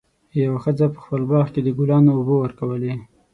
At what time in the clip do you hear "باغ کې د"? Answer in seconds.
1.31-1.69